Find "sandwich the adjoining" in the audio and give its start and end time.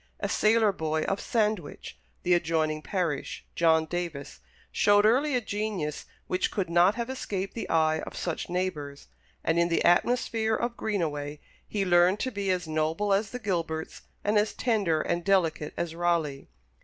1.21-2.81